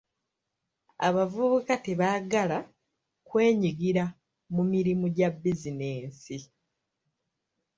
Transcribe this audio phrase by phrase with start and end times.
[1.07, 2.57] Abavubuka tebaagala
[3.27, 4.03] kwenyigira
[4.55, 6.37] mu mirimu gya bizinensi.